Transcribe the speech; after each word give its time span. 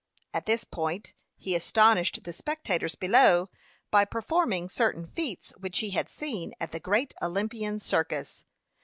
At 0.33 0.47
this 0.47 0.63
point 0.63 1.13
he 1.37 1.53
astonished 1.53 2.23
the 2.23 2.33
spectators 2.33 2.95
below 2.95 3.51
by 3.91 4.03
performing 4.03 4.67
certain 4.67 5.05
feats 5.05 5.51
which 5.59 5.77
he 5.77 5.91
had 5.91 6.09
seen 6.09 6.55
at 6.59 6.71
the 6.71 6.79
Great 6.79 7.13
Olympian 7.21 7.77
Circus. 7.77 8.43